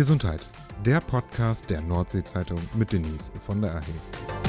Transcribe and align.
Gesundheit, 0.00 0.48
der 0.82 0.98
Podcast 1.02 1.68
der 1.68 1.82
Nordsee-Zeitung 1.82 2.58
mit 2.72 2.90
Denise 2.90 3.30
von 3.44 3.60
der 3.60 3.74
AHE. 3.74 4.39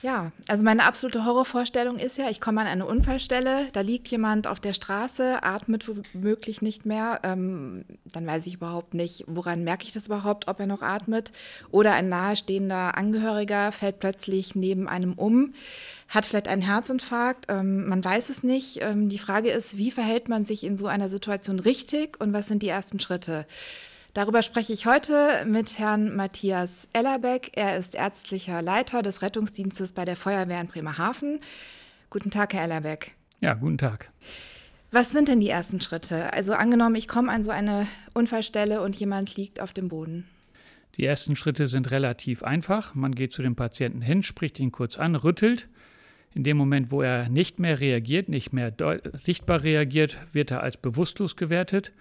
Ja, 0.00 0.30
also 0.46 0.64
meine 0.64 0.84
absolute 0.84 1.24
Horrorvorstellung 1.24 1.96
ist 1.98 2.18
ja, 2.18 2.30
ich 2.30 2.40
komme 2.40 2.60
an 2.60 2.68
eine 2.68 2.86
Unfallstelle, 2.86 3.66
da 3.72 3.80
liegt 3.80 4.06
jemand 4.08 4.46
auf 4.46 4.60
der 4.60 4.72
Straße, 4.72 5.42
atmet 5.42 5.86
womöglich 5.88 6.62
nicht 6.62 6.86
mehr. 6.86 7.18
Ähm, 7.24 7.84
dann 8.04 8.24
weiß 8.24 8.46
ich 8.46 8.54
überhaupt 8.54 8.94
nicht, 8.94 9.24
woran 9.26 9.64
merke 9.64 9.84
ich 9.84 9.92
das 9.92 10.06
überhaupt, 10.06 10.46
ob 10.46 10.60
er 10.60 10.66
noch 10.66 10.82
atmet. 10.82 11.32
Oder 11.72 11.94
ein 11.94 12.08
nahestehender 12.08 12.96
Angehöriger 12.96 13.72
fällt 13.72 13.98
plötzlich 13.98 14.54
neben 14.54 14.88
einem 14.88 15.14
um, 15.14 15.52
hat 16.06 16.26
vielleicht 16.26 16.46
einen 16.46 16.62
Herzinfarkt, 16.62 17.46
ähm, 17.48 17.88
man 17.88 18.04
weiß 18.04 18.30
es 18.30 18.44
nicht. 18.44 18.78
Ähm, 18.82 19.08
die 19.08 19.18
Frage 19.18 19.50
ist, 19.50 19.78
wie 19.78 19.90
verhält 19.90 20.28
man 20.28 20.44
sich 20.44 20.62
in 20.62 20.78
so 20.78 20.86
einer 20.86 21.08
Situation 21.08 21.58
richtig 21.58 22.20
und 22.20 22.32
was 22.32 22.46
sind 22.46 22.62
die 22.62 22.68
ersten 22.68 23.00
Schritte? 23.00 23.46
Darüber 24.14 24.42
spreche 24.42 24.72
ich 24.72 24.86
heute 24.86 25.44
mit 25.46 25.78
Herrn 25.78 26.16
Matthias 26.16 26.88
Ellerbeck. 26.92 27.52
Er 27.54 27.76
ist 27.76 27.94
ärztlicher 27.94 28.62
Leiter 28.62 29.02
des 29.02 29.22
Rettungsdienstes 29.22 29.92
bei 29.92 30.04
der 30.04 30.16
Feuerwehr 30.16 30.60
in 30.60 30.66
Bremerhaven. 30.66 31.40
Guten 32.10 32.30
Tag, 32.30 32.54
Herr 32.54 32.64
Ellerbeck. 32.64 33.14
Ja, 33.40 33.54
guten 33.54 33.78
Tag. 33.78 34.10
Was 34.90 35.10
sind 35.10 35.28
denn 35.28 35.40
die 35.40 35.50
ersten 35.50 35.82
Schritte? 35.82 36.32
Also 36.32 36.54
angenommen, 36.54 36.94
ich 36.96 37.06
komme 37.06 37.30
an 37.30 37.44
so 37.44 37.50
eine 37.50 37.86
Unfallstelle 38.14 38.80
und 38.80 38.96
jemand 38.96 39.36
liegt 39.36 39.60
auf 39.60 39.74
dem 39.74 39.88
Boden. 39.88 40.26
Die 40.96 41.04
ersten 41.04 41.36
Schritte 41.36 41.66
sind 41.66 41.90
relativ 41.90 42.42
einfach. 42.42 42.94
Man 42.94 43.14
geht 43.14 43.32
zu 43.34 43.42
dem 43.42 43.56
Patienten 43.56 44.00
hin, 44.00 44.22
spricht 44.22 44.58
ihn 44.58 44.72
kurz 44.72 44.96
an, 44.96 45.14
rüttelt. 45.14 45.68
In 46.34 46.44
dem 46.44 46.56
Moment, 46.56 46.90
wo 46.90 47.02
er 47.02 47.28
nicht 47.28 47.58
mehr 47.58 47.78
reagiert, 47.78 48.30
nicht 48.30 48.52
mehr 48.54 48.72
sichtbar 49.18 49.62
reagiert, 49.62 50.18
wird 50.32 50.50
er 50.50 50.62
als 50.62 50.78
bewusstlos 50.78 51.36
gewertet. 51.36 51.92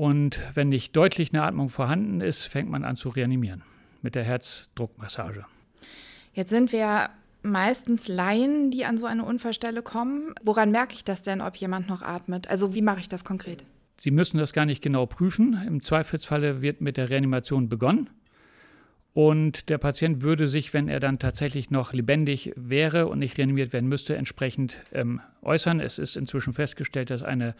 Und 0.00 0.40
wenn 0.54 0.70
nicht 0.70 0.96
deutlich 0.96 1.34
eine 1.34 1.42
Atmung 1.42 1.68
vorhanden 1.68 2.22
ist, 2.22 2.46
fängt 2.46 2.70
man 2.70 2.84
an 2.84 2.96
zu 2.96 3.10
reanimieren 3.10 3.60
mit 4.00 4.14
der 4.14 4.24
Herzdruckmassage. 4.24 5.44
Jetzt 6.32 6.48
sind 6.48 6.72
wir 6.72 7.10
meistens 7.42 8.08
Laien, 8.08 8.70
die 8.70 8.86
an 8.86 8.96
so 8.96 9.04
eine 9.04 9.26
Unfallstelle 9.26 9.82
kommen. 9.82 10.34
Woran 10.42 10.70
merke 10.70 10.94
ich 10.94 11.04
das 11.04 11.20
denn, 11.20 11.42
ob 11.42 11.54
jemand 11.56 11.86
noch 11.86 12.00
atmet? 12.00 12.48
Also 12.48 12.74
wie 12.74 12.80
mache 12.80 13.00
ich 13.00 13.10
das 13.10 13.26
konkret? 13.26 13.62
Sie 13.98 14.10
müssen 14.10 14.38
das 14.38 14.54
gar 14.54 14.64
nicht 14.64 14.80
genau 14.80 15.04
prüfen. 15.04 15.60
Im 15.66 15.82
Zweifelsfalle 15.82 16.62
wird 16.62 16.80
mit 16.80 16.96
der 16.96 17.10
Reanimation 17.10 17.68
begonnen. 17.68 18.08
Und 19.12 19.68
der 19.68 19.76
Patient 19.76 20.22
würde 20.22 20.48
sich, 20.48 20.72
wenn 20.72 20.88
er 20.88 21.00
dann 21.00 21.18
tatsächlich 21.18 21.70
noch 21.70 21.92
lebendig 21.92 22.54
wäre 22.56 23.06
und 23.06 23.18
nicht 23.18 23.36
reanimiert 23.36 23.74
werden 23.74 23.90
müsste, 23.90 24.16
entsprechend 24.16 24.78
ähm, 24.94 25.20
äußern. 25.42 25.78
Es 25.78 25.98
ist 25.98 26.16
inzwischen 26.16 26.54
festgestellt, 26.54 27.10
dass 27.10 27.22
eine 27.22 27.54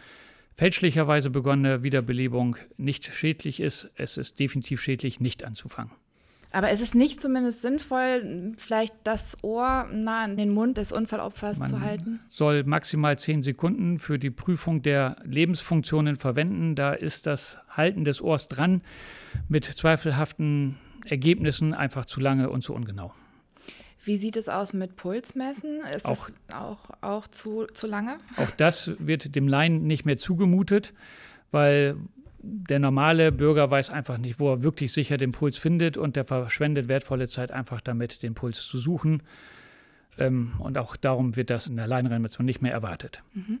fälschlicherweise 0.57 1.29
begonnene 1.29 1.83
Wiederbelebung 1.83 2.55
nicht 2.77 3.05
schädlich 3.15 3.59
ist. 3.59 3.89
Es 3.95 4.17
ist 4.17 4.39
definitiv 4.39 4.81
schädlich, 4.81 5.19
nicht 5.19 5.43
anzufangen. 5.43 5.91
Aber 6.53 6.69
es 6.69 6.81
ist 6.81 6.95
nicht 6.95 7.21
zumindest 7.21 7.61
sinnvoll, 7.61 8.53
vielleicht 8.57 8.93
das 9.05 9.37
Ohr 9.41 9.87
nah 9.93 10.25
an 10.25 10.35
den 10.35 10.49
Mund 10.49 10.77
des 10.77 10.91
Unfallopfers 10.91 11.59
Man 11.59 11.69
zu 11.69 11.79
halten? 11.79 12.19
soll 12.27 12.65
maximal 12.65 13.17
zehn 13.17 13.41
Sekunden 13.41 13.99
für 13.99 14.19
die 14.19 14.31
Prüfung 14.31 14.81
der 14.81 15.15
Lebensfunktionen 15.23 16.17
verwenden. 16.17 16.75
Da 16.75 16.91
ist 16.91 17.25
das 17.25 17.57
Halten 17.69 18.03
des 18.03 18.21
Ohrs 18.21 18.49
dran 18.49 18.81
mit 19.47 19.63
zweifelhaften 19.63 20.77
Ergebnissen 21.05 21.73
einfach 21.73 22.05
zu 22.05 22.19
lange 22.19 22.49
und 22.49 22.63
zu 22.63 22.73
ungenau. 22.73 23.13
Wie 24.03 24.17
sieht 24.17 24.35
es 24.35 24.49
aus 24.49 24.73
mit 24.73 24.95
Pulsmessen? 24.95 25.81
Ist 25.95 26.05
auch, 26.05 26.29
das 26.47 26.55
auch, 26.55 26.89
auch 27.01 27.27
zu, 27.27 27.67
zu 27.73 27.87
lange? 27.87 28.17
Auch 28.37 28.49
das 28.51 28.91
wird 28.99 29.35
dem 29.35 29.47
Laien 29.47 29.85
nicht 29.85 30.05
mehr 30.05 30.17
zugemutet, 30.17 30.93
weil 31.51 31.95
der 32.43 32.79
normale 32.79 33.31
Bürger 33.31 33.69
weiß 33.69 33.91
einfach 33.91 34.17
nicht, 34.17 34.39
wo 34.39 34.51
er 34.51 34.63
wirklich 34.63 34.91
sicher 34.91 35.17
den 35.17 35.31
Puls 35.31 35.57
findet 35.57 35.97
und 35.97 36.15
der 36.15 36.25
verschwendet 36.25 36.87
wertvolle 36.87 37.27
Zeit 37.27 37.51
einfach 37.51 37.81
damit, 37.81 38.23
den 38.23 38.33
Puls 38.33 38.65
zu 38.65 38.79
suchen. 38.79 39.21
Ähm, 40.17 40.53
und 40.59 40.77
auch 40.77 40.95
darum 40.95 41.35
wird 41.35 41.49
das 41.49 41.67
in 41.67 41.77
der 41.77 41.87
Laienreanimation 41.87 42.45
nicht 42.45 42.61
mehr 42.61 42.73
erwartet. 42.73 43.23
Mhm. 43.33 43.59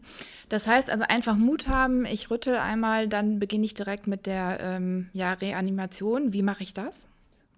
Das 0.49 0.67
heißt 0.67 0.89
also 0.89 1.05
einfach 1.07 1.37
Mut 1.37 1.67
haben, 1.67 2.05
ich 2.05 2.29
rüttel 2.29 2.55
einmal, 2.55 3.07
dann 3.07 3.39
beginne 3.39 3.65
ich 3.65 3.73
direkt 3.73 4.07
mit 4.07 4.25
der 4.25 4.59
ähm, 4.61 5.09
ja, 5.13 5.33
Reanimation. 5.33 6.33
Wie 6.33 6.41
mache 6.41 6.63
ich 6.63 6.73
das? 6.73 7.07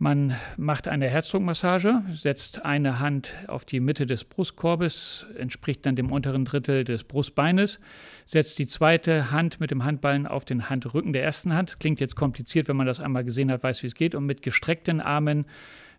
Man 0.03 0.35
macht 0.57 0.89
eine 0.89 1.07
Herzdruckmassage, 1.07 2.01
setzt 2.11 2.65
eine 2.65 2.99
Hand 2.99 3.35
auf 3.47 3.63
die 3.63 3.79
Mitte 3.79 4.05
des 4.05 4.25
Brustkorbes, 4.25 5.25
entspricht 5.37 5.85
dann 5.85 5.95
dem 5.95 6.11
unteren 6.11 6.43
Drittel 6.43 6.83
des 6.83 7.05
Brustbeines, 7.05 7.79
setzt 8.25 8.59
die 8.59 8.67
zweite 8.67 9.31
Hand 9.31 9.61
mit 9.61 9.71
dem 9.71 9.85
Handballen 9.85 10.27
auf 10.27 10.43
den 10.43 10.69
Handrücken 10.69 11.13
der 11.13 11.23
ersten 11.23 11.53
Hand. 11.53 11.79
Klingt 11.79 12.01
jetzt 12.01 12.17
kompliziert, 12.17 12.67
wenn 12.67 12.75
man 12.75 12.85
das 12.85 12.99
einmal 12.99 13.23
gesehen 13.23 13.49
hat, 13.49 13.63
weiß, 13.63 13.81
wie 13.81 13.87
es 13.87 13.95
geht. 13.95 14.13
Und 14.13 14.25
mit 14.25 14.41
gestreckten 14.41 14.99
Armen 14.99 15.45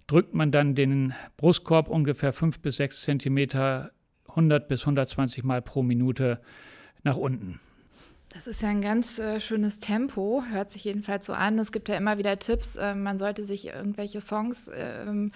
drückt 0.06 0.34
man 0.34 0.52
dann 0.52 0.74
den 0.74 1.14
Brustkorb 1.38 1.88
ungefähr 1.88 2.34
fünf 2.34 2.60
bis 2.60 2.76
sechs 2.76 3.00
Zentimeter 3.04 3.92
100 4.28 4.68
bis 4.68 4.82
120 4.82 5.44
Mal 5.44 5.62
pro 5.62 5.82
Minute 5.82 6.42
nach 7.04 7.16
unten. 7.16 7.58
Das 8.34 8.48
ist 8.48 8.62
ja 8.62 8.68
ein 8.68 8.82
ganz 8.82 9.20
äh, 9.20 9.40
schönes 9.40 9.78
Tempo, 9.78 10.42
hört 10.50 10.72
sich 10.72 10.82
jedenfalls 10.82 11.26
so 11.26 11.32
an. 11.32 11.56
Es 11.60 11.70
gibt 11.70 11.88
ja 11.88 11.96
immer 11.96 12.18
wieder 12.18 12.36
Tipps, 12.40 12.74
äh, 12.74 12.96
man 12.96 13.16
sollte 13.16 13.44
sich 13.44 13.68
irgendwelche 13.68 14.20
Songs 14.20 14.66
äh, 14.66 15.30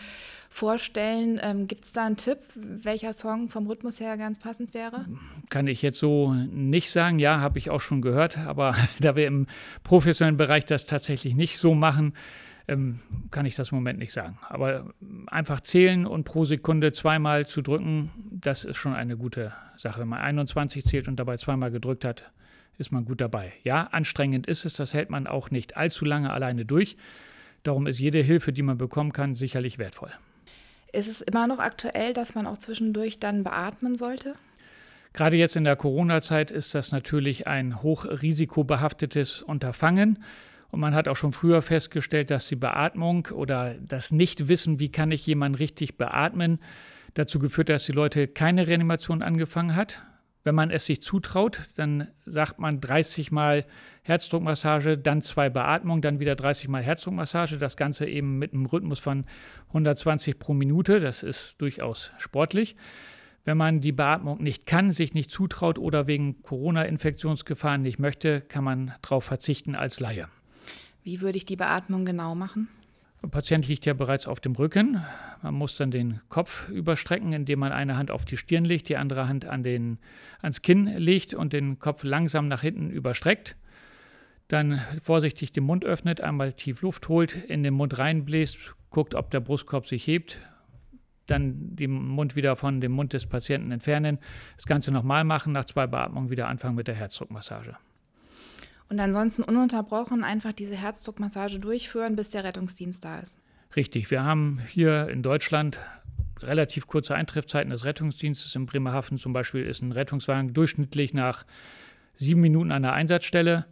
vorstellen. 0.50 1.38
Ähm, 1.40 1.68
gibt 1.68 1.84
es 1.84 1.92
da 1.92 2.06
einen 2.06 2.16
Tipp, 2.16 2.38
welcher 2.56 3.12
Song 3.12 3.50
vom 3.50 3.68
Rhythmus 3.68 4.00
her 4.00 4.16
ganz 4.16 4.40
passend 4.40 4.74
wäre? 4.74 5.06
Kann 5.48 5.68
ich 5.68 5.80
jetzt 5.80 6.00
so 6.00 6.34
nicht 6.34 6.90
sagen. 6.90 7.20
Ja, 7.20 7.38
habe 7.38 7.60
ich 7.60 7.70
auch 7.70 7.80
schon 7.80 8.02
gehört, 8.02 8.36
aber 8.36 8.74
da 9.00 9.14
wir 9.14 9.28
im 9.28 9.46
professionellen 9.84 10.36
Bereich 10.36 10.64
das 10.64 10.86
tatsächlich 10.86 11.36
nicht 11.36 11.58
so 11.58 11.74
machen, 11.74 12.14
ähm, 12.66 12.98
kann 13.30 13.46
ich 13.46 13.54
das 13.54 13.70
im 13.70 13.76
Moment 13.76 14.00
nicht 14.00 14.12
sagen. 14.12 14.40
Aber 14.48 14.92
einfach 15.28 15.60
zählen 15.60 16.04
und 16.04 16.24
pro 16.24 16.44
Sekunde 16.44 16.90
zweimal 16.90 17.46
zu 17.46 17.62
drücken, 17.62 18.10
das 18.32 18.64
ist 18.64 18.76
schon 18.76 18.94
eine 18.94 19.16
gute 19.16 19.52
Sache. 19.76 20.00
Wenn 20.00 20.08
man 20.08 20.20
21 20.20 20.84
zählt 20.84 21.06
und 21.06 21.14
dabei 21.20 21.36
zweimal 21.36 21.70
gedrückt 21.70 22.04
hat, 22.04 22.24
ist 22.78 22.92
man 22.92 23.04
gut 23.04 23.20
dabei. 23.20 23.52
Ja, 23.64 23.88
anstrengend 23.88 24.46
ist 24.46 24.64
es, 24.64 24.74
das 24.74 24.94
hält 24.94 25.10
man 25.10 25.26
auch 25.26 25.50
nicht 25.50 25.76
allzu 25.76 26.04
lange 26.04 26.32
alleine 26.32 26.64
durch. 26.64 26.96
Darum 27.64 27.86
ist 27.86 27.98
jede 27.98 28.22
Hilfe, 28.22 28.52
die 28.52 28.62
man 28.62 28.78
bekommen 28.78 29.12
kann, 29.12 29.34
sicherlich 29.34 29.78
wertvoll. 29.78 30.12
Ist 30.92 31.08
es 31.08 31.20
immer 31.20 31.46
noch 31.46 31.58
aktuell, 31.58 32.14
dass 32.14 32.34
man 32.34 32.46
auch 32.46 32.58
zwischendurch 32.58 33.18
dann 33.18 33.44
beatmen 33.44 33.96
sollte? 33.96 34.34
Gerade 35.12 35.36
jetzt 35.36 35.56
in 35.56 35.64
der 35.64 35.76
Corona-Zeit 35.76 36.50
ist 36.50 36.74
das 36.74 36.92
natürlich 36.92 37.46
ein 37.46 37.82
hochrisikobehaftetes 37.82 39.42
Unterfangen. 39.42 40.22
Und 40.70 40.80
man 40.80 40.94
hat 40.94 41.08
auch 41.08 41.16
schon 41.16 41.32
früher 41.32 41.62
festgestellt, 41.62 42.30
dass 42.30 42.46
die 42.46 42.56
Beatmung 42.56 43.28
oder 43.32 43.74
das 43.74 44.12
Nichtwissen, 44.12 44.80
wie 44.80 44.90
kann 44.90 45.10
ich 45.10 45.26
jemanden 45.26 45.56
richtig 45.56 45.96
beatmen, 45.96 46.58
dazu 47.14 47.38
geführt, 47.38 47.70
dass 47.70 47.86
die 47.86 47.92
Leute 47.92 48.28
keine 48.28 48.66
Reanimation 48.66 49.22
angefangen 49.22 49.74
hat. 49.74 50.02
Wenn 50.48 50.54
man 50.54 50.70
es 50.70 50.86
sich 50.86 51.02
zutraut, 51.02 51.68
dann 51.74 52.08
sagt 52.24 52.58
man 52.58 52.80
30 52.80 53.30
Mal 53.30 53.66
Herzdruckmassage, 54.02 54.96
dann 54.96 55.20
zwei 55.20 55.50
Beatmungen, 55.50 56.00
dann 56.00 56.20
wieder 56.20 56.36
30 56.36 56.68
Mal 56.68 56.82
Herzdruckmassage. 56.82 57.58
Das 57.58 57.76
Ganze 57.76 58.06
eben 58.06 58.38
mit 58.38 58.54
einem 58.54 58.64
Rhythmus 58.64 58.98
von 58.98 59.26
120 59.66 60.38
pro 60.38 60.54
Minute. 60.54 61.00
Das 61.00 61.22
ist 61.22 61.56
durchaus 61.58 62.12
sportlich. 62.16 62.76
Wenn 63.44 63.58
man 63.58 63.82
die 63.82 63.92
Beatmung 63.92 64.42
nicht 64.42 64.64
kann, 64.64 64.90
sich 64.90 65.12
nicht 65.12 65.30
zutraut 65.30 65.78
oder 65.78 66.06
wegen 66.06 66.40
Corona-Infektionsgefahren 66.40 67.82
nicht 67.82 67.98
möchte, 67.98 68.40
kann 68.40 68.64
man 68.64 68.94
darauf 69.02 69.24
verzichten 69.24 69.74
als 69.74 70.00
Laie. 70.00 70.28
Wie 71.02 71.20
würde 71.20 71.36
ich 71.36 71.44
die 71.44 71.56
Beatmung 71.56 72.06
genau 72.06 72.34
machen? 72.34 72.68
Der 73.22 73.28
Patient 73.28 73.66
liegt 73.66 73.84
ja 73.84 73.94
bereits 73.94 74.28
auf 74.28 74.40
dem 74.40 74.52
Rücken. 74.52 75.02
Man 75.42 75.54
muss 75.54 75.76
dann 75.76 75.90
den 75.90 76.20
Kopf 76.28 76.68
überstrecken, 76.68 77.32
indem 77.32 77.58
man 77.58 77.72
eine 77.72 77.96
Hand 77.96 78.10
auf 78.10 78.24
die 78.24 78.36
Stirn 78.36 78.64
legt, 78.64 78.88
die 78.88 78.96
andere 78.96 79.28
Hand 79.28 79.44
an 79.44 79.62
den, 79.62 79.98
ans 80.40 80.62
Kinn 80.62 80.86
legt 80.86 81.34
und 81.34 81.52
den 81.52 81.78
Kopf 81.78 82.04
langsam 82.04 82.46
nach 82.46 82.62
hinten 82.62 82.90
überstreckt. 82.90 83.56
Dann 84.46 84.80
vorsichtig 85.02 85.52
den 85.52 85.64
Mund 85.64 85.84
öffnet, 85.84 86.20
einmal 86.20 86.52
tief 86.52 86.80
Luft 86.80 87.08
holt, 87.08 87.34
in 87.34 87.62
den 87.62 87.74
Mund 87.74 87.98
reinbläst, 87.98 88.56
guckt, 88.88 89.14
ob 89.14 89.30
der 89.30 89.40
Brustkorb 89.40 89.86
sich 89.86 90.06
hebt. 90.06 90.38
Dann 91.26 91.76
den 91.76 91.90
Mund 91.90 92.36
wieder 92.36 92.56
von 92.56 92.80
dem 92.80 92.92
Mund 92.92 93.12
des 93.12 93.26
Patienten 93.26 93.72
entfernen. 93.72 94.18
Das 94.56 94.64
Ganze 94.64 94.92
nochmal 94.92 95.24
machen, 95.24 95.52
nach 95.52 95.66
zwei 95.66 95.86
Beatmungen 95.86 96.30
wieder 96.30 96.48
anfangen 96.48 96.76
mit 96.76 96.88
der 96.88 96.94
Herzdruckmassage. 96.94 97.76
Und 98.88 99.00
ansonsten 99.00 99.42
ununterbrochen 99.42 100.24
einfach 100.24 100.52
diese 100.52 100.76
Herzdruckmassage 100.76 101.58
durchführen, 101.58 102.16
bis 102.16 102.30
der 102.30 102.44
Rettungsdienst 102.44 103.04
da 103.04 103.20
ist. 103.20 103.40
Richtig, 103.76 104.10
wir 104.10 104.24
haben 104.24 104.60
hier 104.70 105.08
in 105.08 105.22
Deutschland 105.22 105.78
relativ 106.40 106.86
kurze 106.86 107.14
Eintreffzeiten 107.14 107.70
des 107.70 107.84
Rettungsdienstes. 107.84 108.54
In 108.54 108.66
Bremerhaven 108.66 109.18
zum 109.18 109.32
Beispiel 109.32 109.64
ist 109.64 109.82
ein 109.82 109.92
Rettungswagen 109.92 110.54
durchschnittlich 110.54 111.12
nach 111.12 111.44
sieben 112.16 112.40
Minuten 112.40 112.72
an 112.72 112.82
der 112.82 112.92
Einsatzstelle. 112.94 113.66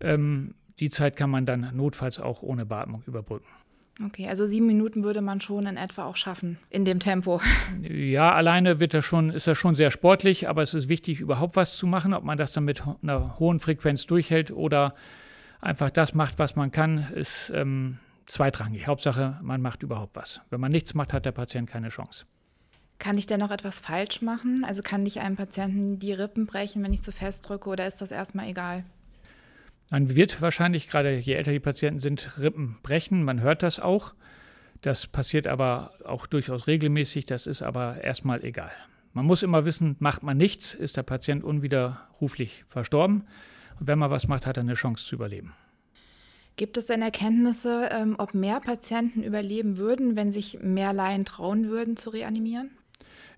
Ähm, 0.00 0.54
die 0.80 0.90
Zeit 0.90 1.16
kann 1.16 1.30
man 1.30 1.46
dann 1.46 1.70
notfalls 1.74 2.18
auch 2.18 2.42
ohne 2.42 2.66
Beatmung 2.66 3.02
überbrücken. 3.06 3.46
Okay, 4.02 4.28
also 4.28 4.44
sieben 4.44 4.66
Minuten 4.66 5.04
würde 5.04 5.20
man 5.20 5.40
schon 5.40 5.66
in 5.66 5.76
etwa 5.76 6.04
auch 6.04 6.16
schaffen, 6.16 6.58
in 6.68 6.84
dem 6.84 6.98
Tempo. 6.98 7.40
Ja, 7.80 8.34
alleine 8.34 8.80
wird 8.80 8.92
das 8.92 9.04
schon, 9.04 9.30
ist 9.30 9.46
das 9.46 9.56
schon 9.56 9.76
sehr 9.76 9.92
sportlich, 9.92 10.48
aber 10.48 10.62
es 10.62 10.74
ist 10.74 10.88
wichtig, 10.88 11.20
überhaupt 11.20 11.54
was 11.54 11.76
zu 11.76 11.86
machen. 11.86 12.12
Ob 12.12 12.24
man 12.24 12.36
das 12.36 12.52
dann 12.52 12.64
mit 12.64 12.82
einer 13.02 13.38
hohen 13.38 13.60
Frequenz 13.60 14.06
durchhält 14.06 14.50
oder 14.50 14.94
einfach 15.60 15.90
das 15.90 16.12
macht, 16.12 16.40
was 16.40 16.56
man 16.56 16.72
kann, 16.72 17.06
ist 17.14 17.52
ähm, 17.54 17.98
zweitrangig. 18.26 18.88
Hauptsache, 18.88 19.38
man 19.42 19.62
macht 19.62 19.84
überhaupt 19.84 20.16
was. 20.16 20.40
Wenn 20.50 20.60
man 20.60 20.72
nichts 20.72 20.94
macht, 20.94 21.12
hat 21.12 21.24
der 21.24 21.32
Patient 21.32 21.70
keine 21.70 21.88
Chance. 21.88 22.24
Kann 22.98 23.18
ich 23.18 23.26
denn 23.26 23.40
noch 23.40 23.50
etwas 23.50 23.80
falsch 23.80 24.22
machen? 24.22 24.64
Also 24.66 24.82
kann 24.82 25.06
ich 25.06 25.20
einem 25.20 25.36
Patienten 25.36 25.98
die 25.98 26.12
Rippen 26.12 26.46
brechen, 26.46 26.82
wenn 26.82 26.92
ich 26.92 27.02
zu 27.02 27.12
fest 27.12 27.48
drücke, 27.48 27.68
oder 27.68 27.86
ist 27.86 28.00
das 28.00 28.10
erstmal 28.10 28.48
egal? 28.48 28.84
Man 29.90 30.14
wird 30.14 30.40
wahrscheinlich, 30.40 30.88
gerade 30.88 31.16
je 31.16 31.34
älter 31.34 31.52
die 31.52 31.60
Patienten 31.60 32.00
sind, 32.00 32.38
Rippen 32.38 32.78
brechen. 32.82 33.22
Man 33.22 33.40
hört 33.40 33.62
das 33.62 33.80
auch. 33.80 34.14
Das 34.80 35.06
passiert 35.06 35.46
aber 35.46 35.92
auch 36.04 36.26
durchaus 36.26 36.66
regelmäßig. 36.66 37.26
Das 37.26 37.46
ist 37.46 37.62
aber 37.62 38.02
erstmal 38.02 38.44
egal. 38.44 38.72
Man 39.12 39.26
muss 39.26 39.42
immer 39.42 39.64
wissen, 39.64 39.96
macht 40.00 40.22
man 40.22 40.36
nichts, 40.36 40.74
ist 40.74 40.96
der 40.96 41.04
Patient 41.04 41.44
unwiderruflich 41.44 42.64
verstorben. 42.66 43.24
Und 43.78 43.86
wenn 43.86 43.98
man 43.98 44.10
was 44.10 44.26
macht, 44.26 44.46
hat 44.46 44.56
er 44.56 44.62
eine 44.62 44.74
Chance 44.74 45.06
zu 45.06 45.14
überleben. 45.14 45.52
Gibt 46.56 46.76
es 46.76 46.86
denn 46.86 47.02
Erkenntnisse, 47.02 47.88
ähm, 47.92 48.14
ob 48.18 48.34
mehr 48.34 48.60
Patienten 48.60 49.22
überleben 49.22 49.76
würden, 49.76 50.16
wenn 50.16 50.32
sich 50.32 50.58
mehr 50.60 50.92
Laien 50.92 51.24
trauen 51.24 51.68
würden 51.68 51.96
zu 51.96 52.10
reanimieren? 52.10 52.70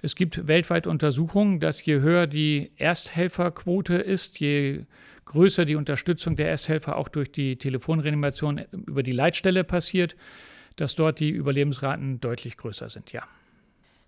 Es 0.02 0.14
gibt 0.14 0.46
weltweit 0.46 0.86
Untersuchungen, 0.86 1.60
dass 1.60 1.84
je 1.84 2.00
höher 2.00 2.26
die 2.26 2.72
Ersthelferquote 2.76 3.94
ist, 3.94 4.38
je 4.38 4.84
größer 5.26 5.64
die 5.64 5.76
Unterstützung 5.76 6.36
der 6.36 6.48
Ersthelfer 6.48 6.96
auch 6.96 7.08
durch 7.08 7.30
die 7.30 7.56
Telefonreanimation 7.56 8.62
über 8.86 9.02
die 9.02 9.12
Leitstelle 9.12 9.64
passiert, 9.64 10.16
dass 10.76 10.94
dort 10.94 11.20
die 11.20 11.30
Überlebensraten 11.30 12.20
deutlich 12.20 12.56
größer 12.56 12.88
sind, 12.88 13.12
ja. 13.12 13.22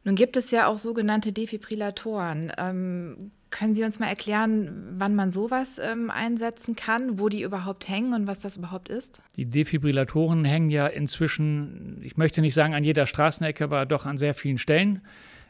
Nun 0.04 0.14
gibt 0.14 0.36
es 0.36 0.50
ja 0.50 0.68
auch 0.68 0.78
sogenannte 0.78 1.32
Defibrillatoren. 1.32 2.52
Ähm, 2.56 3.32
können 3.50 3.74
Sie 3.74 3.84
uns 3.84 3.98
mal 3.98 4.06
erklären, 4.06 4.88
wann 4.92 5.14
man 5.14 5.32
sowas 5.32 5.78
ähm, 5.78 6.10
einsetzen 6.10 6.76
kann, 6.76 7.18
wo 7.18 7.28
die 7.28 7.42
überhaupt 7.42 7.88
hängen 7.88 8.14
und 8.14 8.26
was 8.26 8.40
das 8.40 8.56
überhaupt 8.56 8.88
ist? 8.88 9.20
Die 9.36 9.46
Defibrillatoren 9.46 10.44
hängen 10.44 10.70
ja 10.70 10.86
inzwischen, 10.86 12.00
ich 12.02 12.16
möchte 12.16 12.40
nicht 12.40 12.54
sagen 12.54 12.74
an 12.74 12.84
jeder 12.84 13.06
Straßenecke, 13.06 13.64
aber 13.64 13.86
doch 13.86 14.06
an 14.06 14.18
sehr 14.18 14.34
vielen 14.34 14.58
Stellen. 14.58 15.02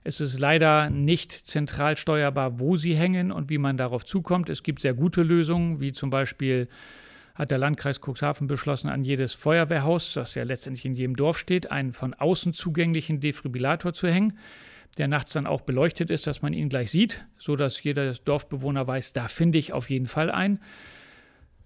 Es 0.09 0.23
ist 0.23 0.39
leider 0.39 0.89
nicht 0.89 1.33
zentral 1.33 1.99
steuerbar, 1.99 2.59
wo 2.59 2.79
sie 2.79 2.97
hängen 2.97 3.31
und 3.31 3.51
wie 3.51 3.59
man 3.59 3.77
darauf 3.77 4.07
zukommt. 4.07 4.49
Es 4.49 4.63
gibt 4.63 4.81
sehr 4.81 4.95
gute 4.95 5.23
Lösungen, 5.23 5.81
wie 5.81 5.93
zum 5.93 6.09
Beispiel 6.09 6.67
hat 7.35 7.51
der 7.51 7.59
Landkreis 7.59 8.01
Cuxhaven 8.01 8.47
beschlossen, 8.47 8.89
an 8.89 9.05
jedes 9.05 9.35
Feuerwehrhaus, 9.35 10.15
das 10.15 10.35
ja 10.35 10.45
letztendlich 10.45 10.87
in 10.87 10.95
jedem 10.95 11.15
Dorf 11.15 11.37
steht, 11.37 11.71
einen 11.71 11.93
von 11.93 12.15
außen 12.15 12.55
zugänglichen 12.55 13.21
Defibrillator 13.21 13.93
zu 13.93 14.09
hängen, 14.09 14.39
der 14.97 15.09
nachts 15.09 15.35
dann 15.35 15.47
auch 15.47 15.61
beleuchtet 15.61 16.09
ist, 16.09 16.27
dass 16.27 16.41
man 16.41 16.55
ihn 16.55 16.71
gleich 16.71 16.91
sieht, 16.91 17.27
sodass 17.37 17.83
jeder 17.83 18.15
Dorfbewohner 18.15 18.87
weiß, 18.87 19.13
da 19.13 19.29
finde 19.29 19.59
ich 19.59 19.75
auf 19.75 19.91
jeden 19.91 20.07
Fall 20.07 20.31
einen. 20.31 20.59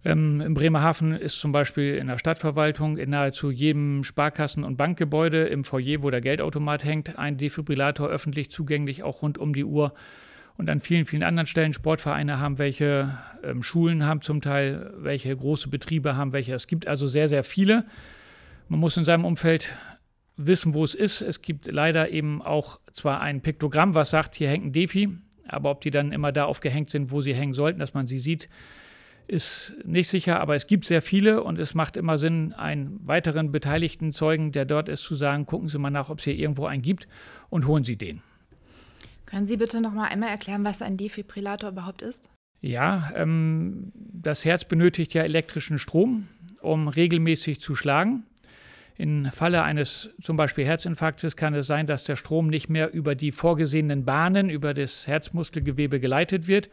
Ähm, 0.04 0.40
in 0.40 0.54
Bremerhaven 0.54 1.12
ist 1.12 1.38
zum 1.38 1.52
Beispiel 1.52 1.94
in 1.96 2.08
der 2.08 2.18
Stadtverwaltung 2.18 2.98
in 2.98 3.10
nahezu 3.10 3.50
jedem 3.50 4.02
Sparkassen- 4.02 4.64
und 4.64 4.76
Bankgebäude 4.76 5.44
im 5.44 5.64
Foyer, 5.64 6.02
wo 6.02 6.10
der 6.10 6.20
Geldautomat 6.20 6.84
hängt, 6.84 7.18
ein 7.18 7.36
Defibrillator 7.36 8.08
öffentlich 8.08 8.50
zugänglich, 8.50 9.02
auch 9.02 9.22
rund 9.22 9.38
um 9.38 9.54
die 9.54 9.64
Uhr. 9.64 9.94
Und 10.58 10.68
an 10.68 10.80
vielen, 10.80 11.06
vielen 11.06 11.22
anderen 11.22 11.46
Stellen, 11.46 11.72
Sportvereine 11.72 12.38
haben 12.38 12.58
welche, 12.58 13.16
ähm, 13.42 13.62
Schulen 13.62 14.04
haben 14.04 14.20
zum 14.20 14.40
Teil 14.40 14.92
welche, 14.98 15.34
große 15.34 15.68
Betriebe 15.68 16.16
haben 16.16 16.32
welche. 16.32 16.52
Es 16.54 16.66
gibt 16.66 16.86
also 16.86 17.06
sehr, 17.06 17.28
sehr 17.28 17.44
viele. 17.44 17.86
Man 18.68 18.80
muss 18.80 18.96
in 18.96 19.04
seinem 19.04 19.24
Umfeld 19.24 19.72
wissen, 20.36 20.74
wo 20.74 20.84
es 20.84 20.94
ist. 20.94 21.20
Es 21.20 21.42
gibt 21.42 21.70
leider 21.70 22.10
eben 22.10 22.42
auch 22.42 22.80
zwar 22.92 23.20
ein 23.20 23.40
Piktogramm, 23.40 23.94
was 23.94 24.10
sagt, 24.10 24.34
hier 24.34 24.48
hängt 24.48 24.66
ein 24.66 24.72
Defi, 24.72 25.10
aber 25.46 25.70
ob 25.70 25.80
die 25.80 25.90
dann 25.90 26.12
immer 26.12 26.32
da 26.32 26.44
aufgehängt 26.44 26.90
sind, 26.90 27.10
wo 27.10 27.20
sie 27.20 27.34
hängen 27.34 27.54
sollten, 27.54 27.78
dass 27.78 27.94
man 27.94 28.06
sie 28.06 28.18
sieht, 28.18 28.48
ist 29.28 29.72
nicht 29.84 30.08
sicher, 30.08 30.40
aber 30.40 30.54
es 30.54 30.66
gibt 30.66 30.84
sehr 30.84 31.02
viele 31.02 31.42
und 31.42 31.58
es 31.58 31.74
macht 31.74 31.96
immer 31.96 32.18
Sinn, 32.18 32.52
einen 32.52 33.06
weiteren 33.06 33.52
beteiligten 33.52 34.12
Zeugen, 34.12 34.52
der 34.52 34.64
dort 34.64 34.88
ist, 34.88 35.02
zu 35.02 35.14
sagen, 35.14 35.46
gucken 35.46 35.68
Sie 35.68 35.78
mal 35.78 35.90
nach, 35.90 36.10
ob 36.10 36.18
es 36.18 36.24
hier 36.24 36.34
irgendwo 36.34 36.66
einen 36.66 36.82
gibt 36.82 37.08
und 37.48 37.66
holen 37.66 37.84
Sie 37.84 37.96
den. 37.96 38.20
Können 39.26 39.46
Sie 39.46 39.56
bitte 39.56 39.80
noch 39.80 39.92
mal 39.92 40.08
einmal 40.08 40.28
erklären, 40.28 40.64
was 40.64 40.82
ein 40.82 40.96
Defibrillator 40.96 41.70
überhaupt 41.70 42.02
ist? 42.02 42.30
Ja, 42.60 43.10
ähm, 43.16 43.90
das 43.94 44.44
Herz 44.44 44.64
benötigt 44.64 45.14
ja 45.14 45.22
elektrischen 45.22 45.78
Strom, 45.78 46.28
um 46.60 46.88
regelmäßig 46.88 47.60
zu 47.60 47.74
schlagen. 47.74 48.24
Im 48.98 49.30
Falle 49.32 49.62
eines 49.62 50.10
zum 50.20 50.36
Beispiel 50.36 50.64
Herzinfarktes 50.64 51.36
kann 51.36 51.54
es 51.54 51.66
sein, 51.66 51.86
dass 51.86 52.04
der 52.04 52.16
Strom 52.16 52.48
nicht 52.48 52.68
mehr 52.68 52.92
über 52.92 53.14
die 53.14 53.32
vorgesehenen 53.32 54.04
Bahnen, 54.04 54.50
über 54.50 54.74
das 54.74 55.06
Herzmuskelgewebe 55.06 55.98
geleitet 55.98 56.46
wird, 56.46 56.68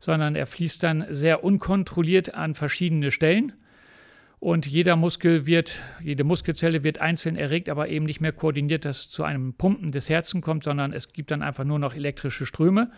sondern 0.00 0.34
er 0.34 0.46
fließt 0.46 0.82
dann 0.82 1.06
sehr 1.10 1.44
unkontrolliert 1.44 2.34
an 2.34 2.54
verschiedene 2.54 3.10
Stellen. 3.10 3.52
Und 4.40 4.66
jeder 4.66 4.94
Muskel 4.94 5.46
wird, 5.46 5.74
jede 6.00 6.22
Muskelzelle 6.22 6.84
wird 6.84 6.98
einzeln 6.98 7.36
erregt, 7.36 7.68
aber 7.68 7.88
eben 7.88 8.06
nicht 8.06 8.20
mehr 8.20 8.32
koordiniert, 8.32 8.84
dass 8.84 9.00
es 9.00 9.10
zu 9.10 9.24
einem 9.24 9.54
Pumpen 9.54 9.90
des 9.90 10.08
Herzens 10.08 10.44
kommt, 10.44 10.62
sondern 10.64 10.92
es 10.92 11.12
gibt 11.12 11.32
dann 11.32 11.42
einfach 11.42 11.64
nur 11.64 11.80
noch 11.80 11.94
elektrische 11.94 12.46
Ströme, 12.46 12.92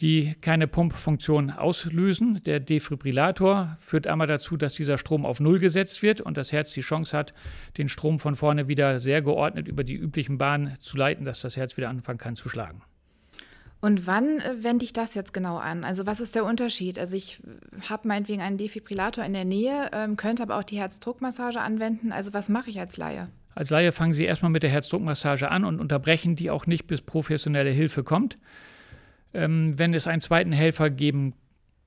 die 0.00 0.34
keine 0.40 0.66
Pumpfunktion 0.66 1.50
auslösen. 1.50 2.42
Der 2.44 2.60
Defibrillator 2.60 3.76
führt 3.80 4.06
einmal 4.06 4.26
dazu, 4.26 4.56
dass 4.56 4.74
dieser 4.74 4.98
Strom 4.98 5.24
auf 5.26 5.40
Null 5.40 5.58
gesetzt 5.58 6.02
wird 6.02 6.20
und 6.20 6.36
das 6.36 6.52
Herz 6.52 6.72
die 6.72 6.80
Chance 6.80 7.16
hat, 7.16 7.34
den 7.78 7.88
Strom 7.88 8.18
von 8.18 8.34
vorne 8.34 8.68
wieder 8.68 9.00
sehr 9.00 9.22
geordnet 9.22 9.68
über 9.68 9.84
die 9.84 9.94
üblichen 9.94 10.38
Bahnen 10.38 10.76
zu 10.80 10.96
leiten, 10.96 11.24
dass 11.24 11.40
das 11.40 11.56
Herz 11.56 11.76
wieder 11.76 11.88
anfangen 11.88 12.18
kann 12.18 12.36
zu 12.36 12.48
schlagen. 12.48 12.82
Und 13.80 14.06
wann 14.06 14.38
äh, 14.38 14.62
wende 14.62 14.84
ich 14.84 14.92
das 14.92 15.14
jetzt 15.14 15.34
genau 15.34 15.56
an? 15.56 15.82
Also 15.82 16.06
was 16.06 16.20
ist 16.20 16.36
der 16.36 16.44
Unterschied? 16.44 17.00
Also 17.00 17.16
ich 17.16 17.42
habe 17.88 18.06
meinetwegen 18.06 18.40
einen 18.40 18.56
Defibrillator 18.56 19.24
in 19.24 19.32
der 19.32 19.44
Nähe, 19.44 19.90
ähm, 19.92 20.16
könnte 20.16 20.44
aber 20.44 20.56
auch 20.56 20.62
die 20.62 20.78
Herzdruckmassage 20.78 21.60
anwenden. 21.60 22.12
Also 22.12 22.32
was 22.32 22.48
mache 22.48 22.70
ich 22.70 22.78
als 22.78 22.96
Laie? 22.96 23.28
Als 23.56 23.70
Laie 23.70 23.90
fangen 23.90 24.14
Sie 24.14 24.24
erstmal 24.24 24.52
mit 24.52 24.62
der 24.62 24.70
Herzdruckmassage 24.70 25.50
an 25.50 25.64
und 25.64 25.80
unterbrechen 25.80 26.36
die 26.36 26.50
auch 26.50 26.66
nicht, 26.66 26.86
bis 26.86 27.02
professionelle 27.02 27.70
Hilfe 27.70 28.04
kommt. 28.04 28.38
Ähm, 29.34 29.78
wenn 29.78 29.94
es 29.94 30.06
einen 30.06 30.20
zweiten 30.20 30.52
Helfer 30.52 30.90
geben 30.90 31.34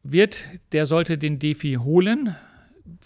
wird, 0.04 0.44
der 0.72 0.86
sollte 0.86 1.18
den 1.18 1.40
Defi 1.40 1.78
holen, 1.82 2.36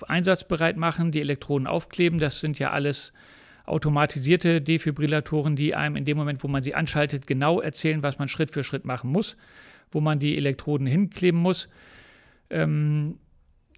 einsatzbereit 0.08 0.78
machen, 0.78 1.12
die 1.12 1.22
Elektroden 1.22 1.68
aufkleben. 1.68 2.20
Das 2.20 2.40
sind 2.40 2.60
ja 2.60 2.72
alles 2.72 3.14
automatisierte 3.66 4.62
Defibrillatoren, 4.62 5.56
die 5.56 5.76
einem 5.76 5.96
in 5.96 6.06
dem 6.06 6.18
Moment, 6.18 6.44
wo 6.44 6.48
man 6.48 6.64
sie 6.64 6.76
anschaltet, 6.76 7.28
genau 7.28 7.62
erzählen, 7.62 8.04
was 8.04 8.20
man 8.20 8.28
Schritt 8.28 8.52
für 8.52 8.64
Schritt 8.64 8.86
machen 8.86 9.12
muss, 9.12 9.38
wo 9.92 10.02
man 10.02 10.20
die 10.20 10.38
Elektroden 10.38 10.88
hinkleben 10.88 11.40
muss. 11.40 11.70
Ähm, 12.50 13.20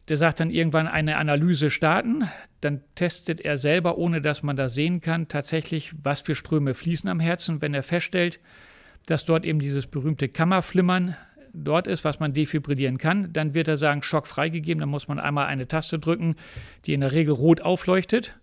der 0.07 0.17
sagt 0.17 0.39
dann 0.39 0.49
irgendwann 0.49 0.87
eine 0.87 1.17
Analyse 1.17 1.69
starten. 1.69 2.27
Dann 2.61 2.81
testet 2.95 3.41
er 3.41 3.57
selber, 3.57 3.97
ohne 3.97 4.21
dass 4.21 4.43
man 4.43 4.55
das 4.55 4.73
sehen 4.73 5.01
kann, 5.01 5.27
tatsächlich, 5.27 5.93
was 6.01 6.21
für 6.21 6.35
Ströme 6.35 6.73
fließen 6.73 7.09
am 7.09 7.19
Herzen. 7.19 7.61
Wenn 7.61 7.73
er 7.73 7.83
feststellt, 7.83 8.39
dass 9.07 9.25
dort 9.25 9.45
eben 9.45 9.59
dieses 9.59 9.87
berühmte 9.87 10.29
Kammerflimmern 10.29 11.15
dort 11.53 11.87
ist, 11.87 12.03
was 12.03 12.19
man 12.19 12.33
defibrillieren 12.33 12.97
kann, 12.97 13.33
dann 13.33 13.53
wird 13.53 13.67
er 13.67 13.77
sagen, 13.77 14.03
Schock 14.03 14.27
freigegeben. 14.27 14.79
Dann 14.79 14.89
muss 14.89 15.07
man 15.07 15.19
einmal 15.19 15.47
eine 15.47 15.67
Taste 15.67 15.99
drücken, 15.99 16.35
die 16.85 16.93
in 16.93 17.01
der 17.01 17.11
Regel 17.11 17.33
rot 17.33 17.61
aufleuchtet. 17.61 18.39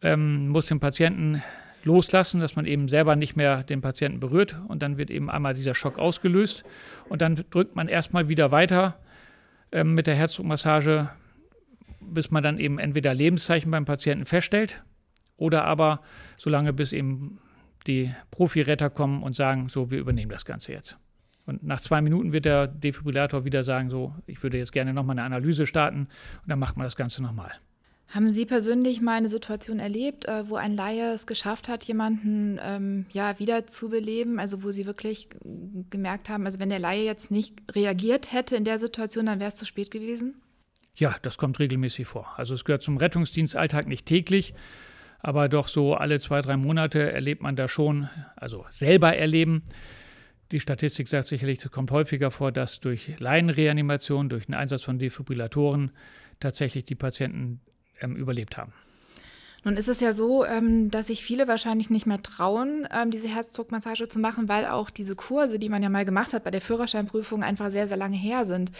Ähm, 0.00 0.48
muss 0.48 0.66
den 0.66 0.80
Patienten 0.80 1.42
loslassen, 1.84 2.40
dass 2.40 2.56
man 2.56 2.66
eben 2.66 2.88
selber 2.88 3.16
nicht 3.16 3.36
mehr 3.36 3.62
den 3.62 3.80
Patienten 3.80 4.20
berührt. 4.20 4.56
Und 4.68 4.82
dann 4.82 4.96
wird 4.96 5.10
eben 5.10 5.30
einmal 5.30 5.54
dieser 5.54 5.74
Schock 5.74 5.98
ausgelöst. 5.98 6.64
Und 7.08 7.20
dann 7.20 7.44
drückt 7.50 7.76
man 7.76 7.88
erstmal 7.88 8.28
wieder 8.28 8.50
weiter 8.50 8.98
ähm, 9.72 9.94
mit 9.94 10.06
der 10.06 10.14
Herzdruckmassage, 10.14 11.10
bis 12.00 12.30
man 12.30 12.42
dann 12.42 12.58
eben 12.58 12.78
entweder 12.78 13.14
Lebenszeichen 13.14 13.70
beim 13.70 13.84
Patienten 13.84 14.24
feststellt 14.24 14.82
oder 15.36 15.64
aber 15.64 16.00
solange 16.36 16.72
bis 16.72 16.92
eben 16.92 17.38
die 17.88 18.14
Profiretter 18.30 18.90
kommen 18.90 19.22
und 19.22 19.34
sagen, 19.34 19.68
so, 19.68 19.90
wir 19.90 19.98
übernehmen 19.98 20.30
das 20.30 20.44
Ganze 20.44 20.72
jetzt. 20.72 20.98
Und 21.46 21.62
nach 21.62 21.80
zwei 21.80 22.02
Minuten 22.02 22.32
wird 22.32 22.44
der 22.44 22.66
Defibrillator 22.66 23.44
wieder 23.46 23.64
sagen, 23.64 23.88
so, 23.88 24.14
ich 24.26 24.42
würde 24.42 24.58
jetzt 24.58 24.72
gerne 24.72 24.92
nochmal 24.92 25.18
eine 25.18 25.24
Analyse 25.24 25.64
starten 25.64 26.00
und 26.42 26.48
dann 26.48 26.58
macht 26.58 26.76
man 26.76 26.84
das 26.84 26.94
Ganze 26.94 27.22
nochmal. 27.22 27.52
Haben 28.08 28.30
Sie 28.30 28.46
persönlich 28.46 29.02
mal 29.02 29.16
eine 29.16 29.28
Situation 29.28 29.78
erlebt, 29.78 30.26
äh, 30.26 30.48
wo 30.48 30.56
ein 30.56 30.74
Laie 30.76 31.12
es 31.12 31.26
geschafft 31.26 31.68
hat, 31.68 31.84
jemanden 31.84 32.58
ähm, 32.62 33.06
ja, 33.12 33.38
wiederzubeleben? 33.38 34.38
Also 34.38 34.62
wo 34.62 34.70
Sie 34.70 34.86
wirklich 34.86 35.28
gemerkt 35.90 36.30
haben, 36.30 36.46
also 36.46 36.58
wenn 36.58 36.70
der 36.70 36.80
Laie 36.80 37.04
jetzt 37.04 37.30
nicht 37.30 37.60
reagiert 37.70 38.32
hätte 38.32 38.56
in 38.56 38.64
der 38.64 38.78
Situation, 38.78 39.26
dann 39.26 39.40
wäre 39.40 39.48
es 39.48 39.56
zu 39.56 39.66
spät 39.66 39.90
gewesen? 39.90 40.40
Ja, 40.94 41.16
das 41.20 41.36
kommt 41.36 41.58
regelmäßig 41.58 42.06
vor. 42.06 42.32
Also 42.36 42.54
es 42.54 42.64
gehört 42.64 42.82
zum 42.82 42.96
Rettungsdienstalltag 42.96 43.86
nicht 43.86 44.06
täglich, 44.06 44.54
aber 45.20 45.48
doch 45.48 45.68
so 45.68 45.94
alle 45.94 46.20
zwei, 46.20 46.40
drei 46.42 46.56
Monate 46.56 47.12
erlebt 47.12 47.42
man 47.42 47.56
da 47.56 47.68
schon, 47.68 48.08
also 48.36 48.64
selber 48.70 49.16
erleben. 49.16 49.62
Die 50.50 50.60
Statistik 50.60 51.08
sagt 51.08 51.28
sicherlich, 51.28 51.62
es 51.62 51.70
kommt 51.70 51.90
häufiger 51.90 52.30
vor, 52.30 52.52
dass 52.52 52.80
durch 52.80 53.18
Laienreanimation, 53.18 54.28
durch 54.28 54.46
den 54.46 54.54
Einsatz 54.54 54.82
von 54.82 54.98
Defibrillatoren 54.98 55.90
tatsächlich 56.40 56.84
die 56.84 56.94
Patienten 56.94 57.60
ähm, 58.00 58.16
überlebt 58.16 58.56
haben. 58.56 58.72
Nun 59.64 59.76
ist 59.76 59.88
es 59.88 60.00
ja 60.00 60.12
so, 60.12 60.46
ähm, 60.46 60.90
dass 60.90 61.08
sich 61.08 61.22
viele 61.24 61.48
wahrscheinlich 61.48 61.90
nicht 61.90 62.06
mehr 62.06 62.22
trauen, 62.22 62.86
ähm, 62.94 63.10
diese 63.10 63.28
Herzdruckmassage 63.28 64.08
zu 64.08 64.20
machen, 64.20 64.48
weil 64.48 64.66
auch 64.66 64.88
diese 64.88 65.16
Kurse, 65.16 65.58
die 65.58 65.68
man 65.68 65.82
ja 65.82 65.88
mal 65.88 66.04
gemacht 66.04 66.32
hat 66.32 66.44
bei 66.44 66.50
der 66.50 66.60
Führerscheinprüfung, 66.60 67.42
einfach 67.42 67.70
sehr, 67.70 67.88
sehr 67.88 67.96
lange 67.96 68.16
her 68.16 68.46
sind. 68.46 68.70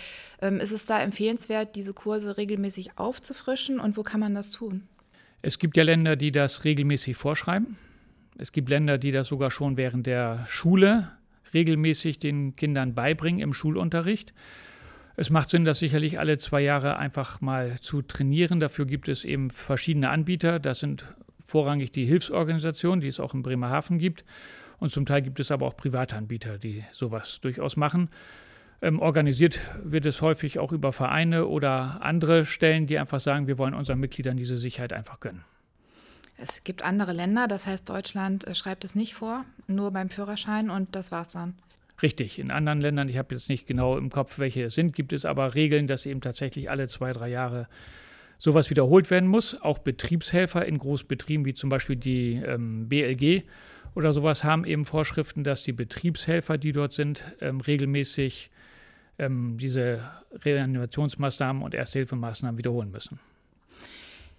Ähm, 0.41 0.61
ist 0.61 0.71
es 0.71 0.87
da 0.87 1.01
empfehlenswert, 1.01 1.75
diese 1.75 1.95
Kurse 1.95 2.37
regelmäßig 2.37 2.97
aufzufrischen 2.97 3.81
und 3.81 3.97
wo 3.97 4.03
kann 4.03 4.21
man 4.21 4.35
das 4.35 4.51
tun? 4.51 4.89
Es 5.41 5.59
gibt 5.59 5.77
ja 5.77 5.85
Länder, 5.85 6.17
die 6.17 6.33
das 6.33 6.65
regelmäßig 6.65 7.17
vorschreiben. 7.17 7.77
Es 8.39 8.53
gibt 8.53 8.69
Länder, 8.69 8.99
die 8.99 9.13
das 9.13 9.29
sogar 9.29 9.51
schon 9.51 9.77
während 9.77 10.07
der 10.07 10.45
Schule 10.47 11.11
regelmäßig 11.55 12.19
den 12.19 12.57
Kindern 12.57 12.95
beibringen 12.95 13.41
im 13.41 13.53
Schulunterricht. 13.53 14.35
Es 15.17 15.31
macht 15.31 15.51
Sinn, 15.51 15.65
das 15.65 15.79
sicherlich 15.79 16.19
alle 16.19 16.39
zwei 16.39 16.61
Jahre 16.61 16.97
einfach 16.99 17.41
mal 17.41 17.81
zu 17.81 18.03
trainieren. 18.03 18.61
Dafür 18.61 18.87
gibt 18.87 19.09
es 19.09 19.25
eben 19.25 19.51
verschiedene 19.51 20.11
Anbieter. 20.11 20.61
Das 20.61 20.79
sind 20.81 21.05
vorrangig 21.45 21.91
die 21.91 22.05
Hilfsorganisationen, 22.05 23.01
die 23.01 23.09
es 23.09 23.19
auch 23.19 23.35
in 23.35 23.43
Bremerhaven 23.43 23.99
gibt. 23.99 24.25
Und 24.79 24.93
zum 24.93 25.07
Teil 25.07 25.23
gibt 25.23 25.41
es 25.41 25.51
aber 25.51 25.67
auch 25.67 25.77
Privatanbieter, 25.77 26.59
die 26.59 26.85
sowas 26.93 27.41
durchaus 27.41 27.77
machen. 27.77 28.11
Ähm, 28.81 29.01
organisiert 29.01 29.59
wird 29.83 30.07
es 30.07 30.21
häufig 30.21 30.59
auch 30.59 30.73
über 30.73 30.93
Vereine 30.93 31.47
oder 31.47 31.99
andere 32.03 32.45
Stellen, 32.45 32.87
die 32.87 32.99
einfach 32.99 33.21
sagen, 33.21 33.49
wir 33.49 33.59
wollen 33.59 33.75
unseren 33.75 33.99
Mitgliedern 33.99 34.37
diese 34.37 34.57
Sicherheit 34.57 34.93
einfach 34.93 35.19
gönnen. 35.19 35.45
Es 36.37 36.63
gibt 36.63 36.85
andere 36.85 37.13
Länder, 37.13 37.49
das 37.49 37.67
heißt, 37.67 37.89
Deutschland 37.89 38.47
äh, 38.47 38.55
schreibt 38.55 38.85
es 38.85 38.95
nicht 38.95 39.15
vor, 39.15 39.45
nur 39.67 39.91
beim 39.91 40.11
Führerschein 40.11 40.71
und 40.71 40.95
das 40.95 41.11
war's 41.11 41.33
dann. 41.33 41.55
Richtig, 42.01 42.39
in 42.39 42.53
anderen 42.53 42.81
Ländern, 42.81 43.09
ich 43.09 43.19
habe 43.19 43.35
jetzt 43.35 43.49
nicht 43.49 43.67
genau 43.67 43.99
im 43.99 44.11
Kopf, 44.11 44.39
welche 44.39 44.65
es 44.65 44.77
sind, 44.77 44.95
gibt 44.95 45.13
es 45.13 45.25
aber 45.25 45.57
Regeln, 45.57 45.89
dass 45.89 46.07
eben 46.07 46.21
tatsächlich 46.21 46.71
alle 46.71 46.87
zwei, 46.87 47.13
drei 47.13 47.29
Jahre 47.29 47.67
sowas 48.39 48.71
wiederholt 48.71 49.11
werden 49.11 49.29
muss. 49.29 49.61
Auch 49.61 49.79
Betriebshelfer 49.79 50.65
in 50.65 50.79
Großbetrieben 50.79 51.45
wie 51.45 51.55
zum 51.55 51.71
Beispiel 51.71 51.97
die 51.97 52.35
ähm, 52.35 52.89
BLG 52.89 53.43
oder 53.97 54.13
sowas 54.13 54.45
haben 54.45 54.65
eben 54.65 54.85
Vorschriften, 54.85 55.43
dass 55.43 55.65
die 55.65 55.73
Betriebshelfer, 55.73 56.57
die 56.57 56.71
dort 56.71 56.93
sind, 56.93 57.25
ähm, 57.41 57.61
regelmäßig 57.61 58.53
ähm, 59.19 59.57
diese 59.59 60.01
Reanimationsmaßnahmen 60.33 61.63
und 61.63 61.75
Ersthilfemaßnahmen 61.75 62.59
wiederholen 62.59 62.91
müssen. 62.91 63.19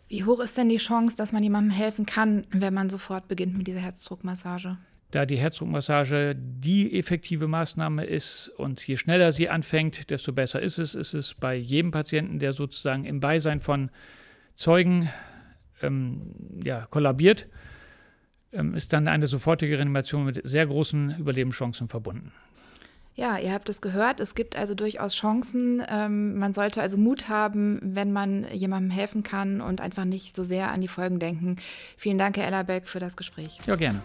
Wie 0.07 0.23
hoch 0.23 0.39
ist 0.39 0.57
denn 0.57 0.69
die 0.69 0.77
Chance, 0.77 1.15
dass 1.15 1.33
man 1.33 1.43
jemandem 1.43 1.71
helfen 1.71 2.05
kann, 2.05 2.47
wenn 2.51 2.73
man 2.73 2.89
sofort 2.89 3.27
beginnt 3.27 3.55
mit 3.57 3.67
dieser 3.67 3.79
Herzdruckmassage? 3.79 4.77
Da 5.11 5.25
die 5.25 5.37
Herzdruckmassage 5.37 6.35
die 6.35 6.97
effektive 6.97 7.47
Maßnahme 7.47 8.05
ist 8.05 8.49
und 8.57 8.85
je 8.87 8.95
schneller 8.95 9.31
sie 9.31 9.49
anfängt, 9.49 10.09
desto 10.09 10.33
besser 10.33 10.61
ist 10.61 10.77
es. 10.77 10.95
Ist 10.95 11.13
es 11.13 11.33
bei 11.35 11.55
jedem 11.55 11.91
Patienten, 11.91 12.39
der 12.39 12.53
sozusagen 12.53 13.05
im 13.05 13.19
Beisein 13.19 13.61
von 13.61 13.91
Zeugen 14.55 15.09
ähm, 15.81 16.33
ja, 16.63 16.85
kollabiert, 16.87 17.47
ähm, 18.51 18.73
ist 18.73 18.93
dann 18.93 19.07
eine 19.07 19.27
sofortige 19.27 19.77
Reanimation 19.77 20.25
mit 20.25 20.41
sehr 20.43 20.65
großen 20.65 21.17
Überlebenschancen 21.17 21.87
verbunden. 21.87 22.31
Ja, 23.15 23.37
ihr 23.37 23.51
habt 23.51 23.67
es 23.69 23.81
gehört, 23.81 24.21
es 24.21 24.33
gibt 24.33 24.55
also 24.55 24.75
durchaus 24.75 25.13
Chancen. 25.13 25.83
Ähm, 25.89 26.37
man 26.37 26.53
sollte 26.53 26.81
also 26.81 26.97
Mut 26.97 27.27
haben, 27.27 27.79
wenn 27.81 28.13
man 28.13 28.47
jemandem 28.53 28.91
helfen 28.91 29.23
kann 29.23 29.59
und 29.59 29.81
einfach 29.81 30.05
nicht 30.05 30.35
so 30.35 30.43
sehr 30.43 30.71
an 30.71 30.79
die 30.79 30.87
Folgen 30.87 31.19
denken. 31.19 31.57
Vielen 31.97 32.17
Dank, 32.17 32.37
Herr 32.37 32.47
Ellerbeck, 32.47 32.87
für 32.87 32.99
das 32.99 33.17
Gespräch. 33.17 33.59
Ja, 33.65 33.75
gerne. 33.75 34.01